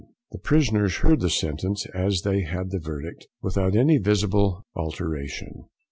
The 0.31 0.39
prisoners 0.39 0.95
heard 0.97 1.19
the 1.19 1.29
sentence 1.29 1.85
as 1.93 2.23
they 2.23 2.41
had 2.41 2.71
the 2.71 2.79
verdict, 2.79 3.27
without 3.43 3.75
any 3.75 3.99
visible 3.99 4.65
alteration. 4.75 5.65